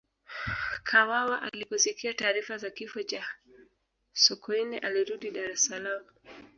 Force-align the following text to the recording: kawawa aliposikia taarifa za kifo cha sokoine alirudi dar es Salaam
kawawa 0.83 1.41
aliposikia 1.41 2.13
taarifa 2.13 2.57
za 2.57 2.69
kifo 2.69 3.03
cha 3.03 3.25
sokoine 4.13 4.79
alirudi 4.79 5.31
dar 5.31 5.51
es 5.51 5.65
Salaam 5.65 6.03